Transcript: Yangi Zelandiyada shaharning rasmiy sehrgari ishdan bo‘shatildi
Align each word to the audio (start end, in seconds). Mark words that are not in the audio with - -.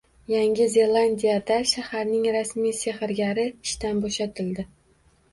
Yangi 0.33 0.65
Zelandiyada 0.75 1.57
shaharning 1.71 2.23
rasmiy 2.35 2.73
sehrgari 2.77 3.45
ishdan 3.73 4.01
bo‘shatildi 4.07 4.65